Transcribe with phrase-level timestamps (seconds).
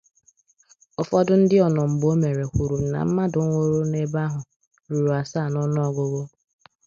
[1.01, 4.41] ụfọdụ ndị ọnọmgbeomere kwuru na mmadụ nwụrụ n'ebe ahụ
[4.89, 6.21] ruru asaa n'ọnụọgụgụ